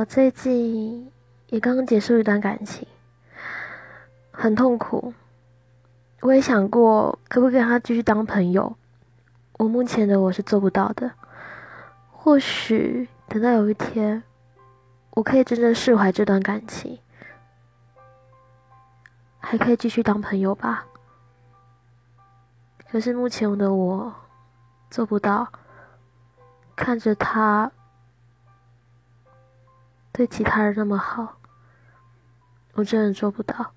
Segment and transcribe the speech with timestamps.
[0.00, 1.12] 我最近
[1.48, 2.88] 也刚刚结束一段感情，
[4.30, 5.12] 很痛苦。
[6.22, 8.74] 我也想过可不可以跟他继续当朋友，
[9.58, 11.12] 我目前的我是做不到的。
[12.10, 14.22] 或许等到有一天，
[15.10, 16.98] 我可以真正释怀这段感情，
[19.38, 20.86] 还可以继续当朋友吧。
[22.90, 24.14] 可是目前的我
[24.88, 25.46] 做不到，
[26.74, 27.70] 看着他。
[30.12, 31.38] 对其他人那么好，
[32.74, 33.74] 我真的做不到。